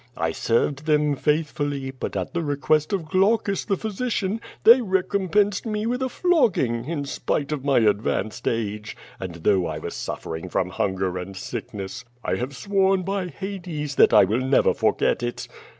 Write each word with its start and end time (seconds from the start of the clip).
I 0.17 0.31
served 0.31 0.87
them 0.87 1.15
faithfully, 1.15 1.91
but 1.91 2.15
at 2.17 2.33
the 2.33 2.41
request 2.41 2.91
of 2.91 3.05
Glaucus, 3.07 3.65
the 3.65 3.77
physician, 3.77 4.41
they 4.63 4.81
recompensed 4.81 5.63
me 5.67 5.85
with 5.85 6.01
a 6.01 6.09
flogging, 6.09 6.85
in 6.85 7.05
spite 7.05 7.51
of 7.51 7.63
my 7.63 7.77
advanced 7.81 8.47
age, 8.47 8.97
and 9.19 9.35
though 9.35 9.67
I 9.67 9.77
was 9.77 9.93
suffering 9.93 10.49
from 10.49 10.69
hunger 10.69 11.19
and 11.19 11.37
sickness. 11.37 12.03
I 12.25 12.37
have 12.37 12.55
sworn 12.57 13.03
by 13.03 13.27
Hades, 13.27 13.93
that 13.97 14.11
I 14.11 14.23
will 14.23 14.41
never 14.41 14.73
for 14.73 14.91
get 14.93 15.21
it. 15.21 15.47